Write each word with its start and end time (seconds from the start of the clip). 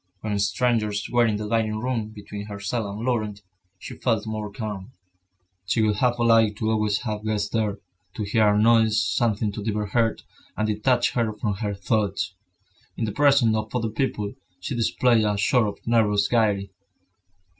When 0.21 0.39
strangers 0.39 1.07
were 1.11 1.27
in 1.27 1.35
the 1.35 1.47
dining 1.47 1.75
room, 1.77 2.09
between 2.09 2.47
herself 2.47 2.87
and 2.87 3.05
Laurent, 3.05 3.43
she 3.77 3.95
felt 3.97 4.25
more 4.25 4.51
calm. 4.51 4.93
She 5.67 5.83
would 5.83 5.97
have 5.97 6.17
liked 6.17 6.57
to 6.57 6.71
always 6.71 7.01
have 7.01 7.23
guests 7.23 7.49
there, 7.49 7.77
to 8.15 8.23
hear 8.23 8.47
a 8.55 8.59
noise, 8.59 8.99
something 8.99 9.51
to 9.51 9.63
divert 9.63 9.91
her, 9.91 10.17
and 10.57 10.65
detach 10.67 11.11
her 11.11 11.31
from 11.33 11.53
her 11.57 11.75
thoughts. 11.75 12.33
In 12.97 13.05
the 13.05 13.11
presence 13.11 13.55
of 13.55 13.75
other 13.75 13.89
people, 13.89 14.33
she 14.59 14.73
displayed 14.73 15.23
a 15.23 15.37
sort 15.37 15.67
of 15.67 15.85
nervous 15.85 16.27
gaiety. 16.27 16.71